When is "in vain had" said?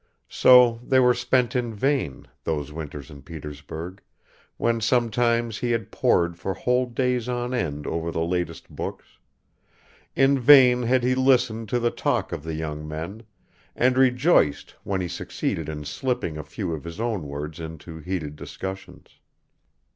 10.15-11.03